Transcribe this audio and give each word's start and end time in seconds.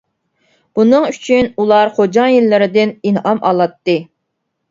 بۇنىڭ 0.77 1.03
ئۈچۈن 1.09 1.49
ئۇلار 1.63 1.91
خوجايىنلىرىدىن 1.99 2.93
ئىنئام 3.09 3.45
ئالاتتى. 3.51 3.99